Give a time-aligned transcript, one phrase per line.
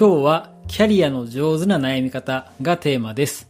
[0.00, 3.46] 今日はキャリアの上手な悩み方がテーマです。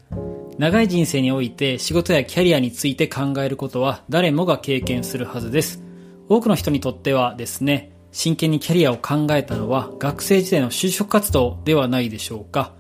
[0.58, 5.80] 長い人生において仕事やキャリアについて考えることは誰もが経験するはずです。
[6.28, 12.72] 多くの人にとってはですね、真剣にキャリアを考えたのは学生時代の就職活動ではないでしょうか。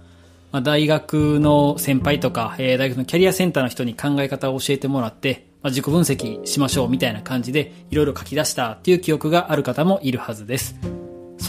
[0.50, 10.99] まあ、大学の先輩とか、えー、大学のキャリアセンターの人に考え方を教えてもらって、まあ、自己分析しましょうみたいな感じでいろいろ書き出したっていう記憶がある方もいるはずです。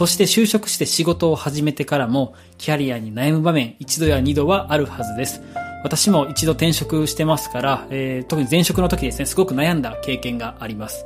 [0.02, 5.44] そして就職して仕事を始めてからもキャリアに悩む場面一度や二度はあるはずです。
[5.84, 11.06] 私も一度転職してますから、えー、特に前職の時ですね、すごく悩んだ経験があります。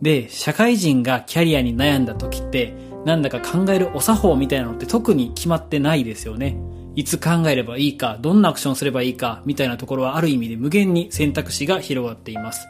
[0.00, 2.72] で、社会人がキャリアに悩んだ時って、
[3.04, 6.56] なんだか考えるお作法みたいなのって特に決まってないですよね。
[6.94, 12.64] いつ考えればいいか、どんなアクションすればいいか、みたいなところはある意味で無限に選択肢が広がっています。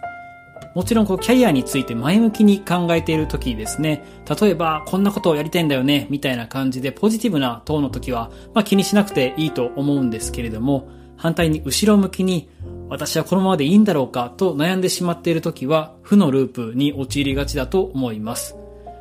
[0.74, 4.04] もちろんこうキャリアについて前向きに考えている時ですね、
[4.40, 12.48] 例えばこんなことをやりたいんだよね、みたいな感じでポジティブな等の時は、まあ気にしなくていいと思うんですけれども、反対に後ろ向きに、
[12.88, 18.59] 私はこのままでいいんだろうかと悩んでしまっている時は、負のループに陥りがちだと思います。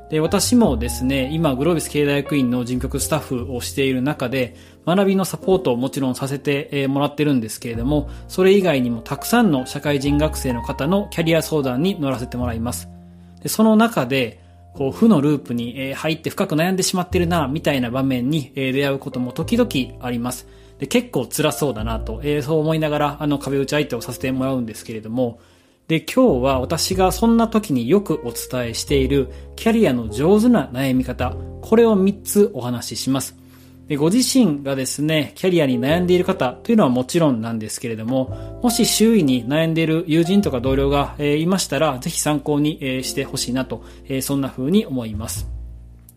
[0.09, 12.89] で、私もですね、今、グロービス経済学院の人局スタッフをしている中で、学びのサポートをもちろんさせてもらってるんですけれども、それ以外にもたくさんの社会人学生の方のキャリア相談に乗らせてもらいます。
[13.43, 14.39] で、その中で、
[14.73, 20.47] こう、負のループに入って深く悩んでしまってるな、みたいな場面に出会うことも時々あります。
[20.79, 25.39] で、結構辛そうだなと、そう思いながら、あの、壁打ち相手をさせてもらうんですけれども、
[25.89, 33.35] で、今日は私がそんな時によくお伝えしているキャリアの上手な悩み方、これを3つお話しします。
[33.87, 45.49] でご自身がですね、キャリアに悩んでいる方というのはもちろんなんですけれども、もし周囲に悩んでいる友人とか同僚が、え、いましたら、ぜひ参考に、え、してほしいなと、え、そんな風に思います。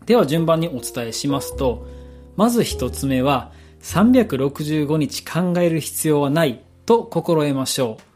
[0.05, 1.87] では順番にお伝えしますと、
[2.35, 3.51] まず1つ目は、
[3.81, 8.12] 365日考える必要はないと心得ましょう。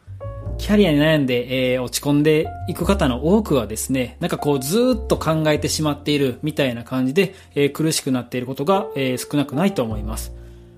[0.58, 10.32] キャリアに悩んで、えー、落ち込んでいく方の多くはですね、なんかこうずっと考えてしまっているみたいな感じで、えー、苦しくなっていることが、えー、少なくないと思います。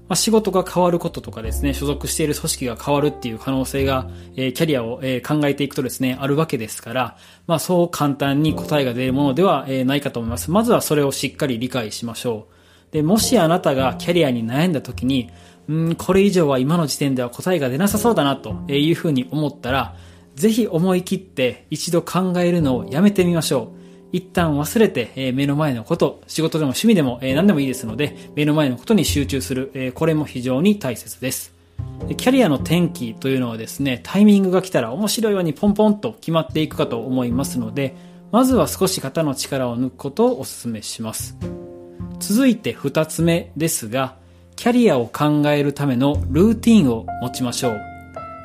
[0.09, 10.51] まあ、仕事が変わることとかですね、所属している組織が変わるっていう可能性が、えー、キャリアを、えー、考えていくとですね、あるわけですから、まあそう簡単に答えが出るものでは、えー、ないかと思います。
[10.51, 12.49] まずはそれをしっかり理解しましょ
[12.91, 12.93] う。
[12.93, 15.31] で、もしあなたがキャリアに悩んだ時に、
[15.71, 19.95] うん、これ以上は今の時点では答えが出なさそうだなというふうに思ったら、
[20.35, 23.81] ぜひ思い切って一度考えるのをやめてみましょう。
[24.13, 31.55] 一旦忘れて、え、目の前のこと、仕事でも趣味でも、え、何でもいいですので、目の前のことに集中する、え、これも非常に大切です。
[32.17, 37.95] キャリアの転機というのはですね、タイミングが来たら面白いようにポンポンと決まっていくかと思いますので、
[38.33, 41.37] まずは少し肩の力を抜くことをお勧めします。
[42.19, 44.20] 続いて二つ目ですが、
[44.61, 47.81] キャリアを考えるためのルーティンを持ちましょう。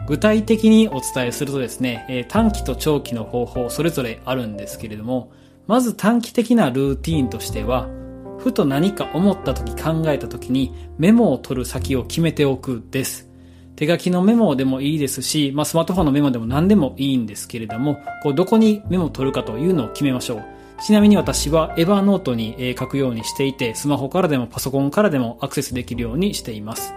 [0.07, 5.33] 具体的にお伝えするとですね、え短期と長期の方法それぞれあるんですけれども、
[5.67, 7.89] まず短期的なルーティンとしては、
[8.37, 13.29] ふと何か思った時考えた時にメモを取る先を決めておくです。
[13.75, 20.54] 手書きのメモでもいいですし、まあ、スマートフォンのメモでも何でもいいんですけれども、こうどこにメモを取るかというのを決めましょう。
[20.81, 26.93] ちなみに私はエヴァノートに書くようにしていて、スマホからでもパソコンからでもアクセスできるようにしています。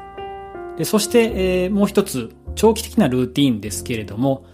[0.77, 4.44] でそして、えー、もう一つ、長期的なルーティンですけれども、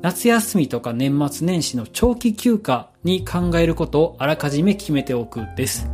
[0.00, 5.88] 夏休みとか年末年始の長期休暇に考えることをあらかじめ決めておくです。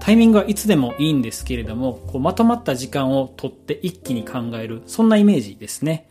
[0.00, 6.08] タイミングはいつでもいいんですけれども、こうまとまった時間をとって一気に考える、そんなイメージですね。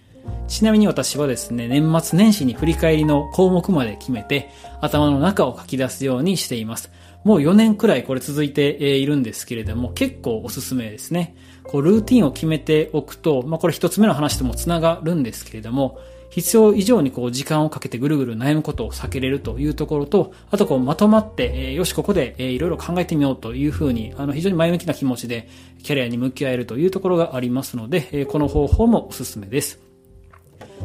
[0.47, 4.49] ちなみに私はですね、年末年始に振り返りの項目まで決めて、
[4.81, 6.91] 頭の中を書き出すようにしています。
[7.23, 11.35] もう4年くらいこれ続いているんですけれども、結構おすすめですね。
[11.63, 25.47] こう、ルーティンを決めておくと、まあこれ一つ目の話ともつながるんですけれども、必要以上にこう時間をかけてぐるぐる悩むことを避けれるというところと、あとこうまとまって、えー、よし、ここで、えー、いろいろ考えてみようというふうに、あの非常に前向きな気持ちで
[25.83, 29.92] キャリアに向き合えるというところがありますので、えー、この方法もおすすめです。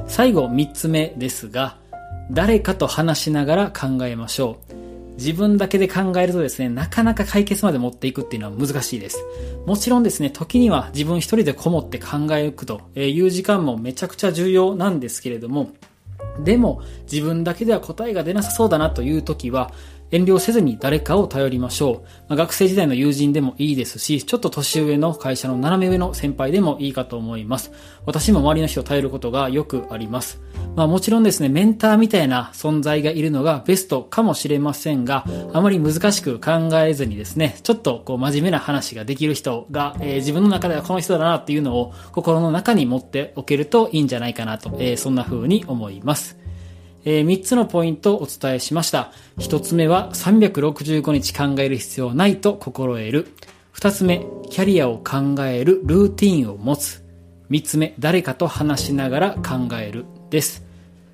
[0.06, 1.76] 最後3つ目ですが、
[2.30, 4.74] 誰かと話しながら考えましょう。
[5.18, 9.24] 自分だけで考えるとですね、なかなか解決まで持っていくっていうのは難しいです。
[9.66, 15.70] もちろんですね、時には自分一人でこもって考え抜くという時間もめちゃくちゃ重要なんですけれども、
[16.44, 19.72] でも自分だけでは答えが出なさそうだなという時は、
[20.10, 22.08] 遠慮せずに誰かを頼りましょう。
[22.28, 27.72] まあ、学生時代の友人でもいいですし、ちょっと年上の会社の斜め上の先輩でもいいかと思います。
[28.06, 30.40] 私も周りの人を頼ることがよくあります。
[30.76, 46.38] まあもちろんですね、メンターみたいな存在がいるのがベストかもしれませんが、あまり難しく考えずにですね、ちょっとこう真面目な話ができる人が、えー、自分の中ではこの人だなっていうのを心の中に持っておけるといいんじゃないかなと、えー、そんな風に思います。
[47.04, 49.12] えー、3つのポイントをお伝えしました。
[49.38, 53.34] 1つ目は365日考える必要ないと心得る。
[53.74, 57.04] 2つ目、キャリアを考えるルーティンを持つ。
[57.50, 60.04] 3つ目、誰かと話しながら考える。
[60.30, 60.68] です。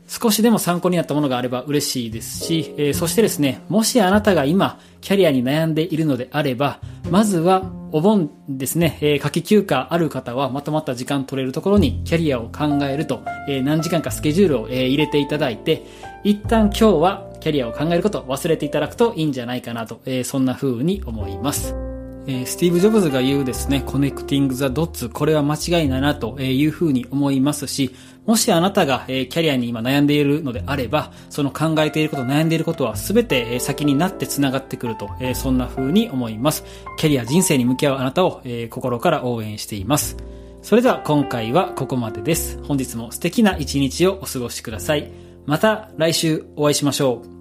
[0.07, 6.79] 少しでも参考になったものがあれば嬉しいですし、えー、そしてですね、もしあなたが今、キャリアに悩んでいるのであれば、
[7.11, 15.85] まずは、お盆ですね、えー、夏季休暇ある方はまとまった時間取れるところにキャリアを考えると、えー、何時間かスケジュールを、えー、入れていただいて、
[16.25, 21.94] 一旦今日はキャリアを考えることを忘れていただくといいんじゃないかなと、えー、そんな風に思います。
[22.27, 27.95] え、スティーブ・ジョブズが言うですね、 connecting the dots、これは間違いないなというふうに思いますし、
[28.27, 36.65] もしあなたが、え、キャリアに今悩んでいるのであれば、その考えていること、悩んでいることは全て、え、先になって繋がってくると、え、そんな風に思います。
[36.97, 40.17] キャリア人生に向き合うあなたを、え、心から応援しています。
[40.63, 42.59] それでは今回はここまでです。
[42.65, 45.11] 本日も素敵な一日をお過ごしください。
[45.45, 47.34] また来週お会いしましょう。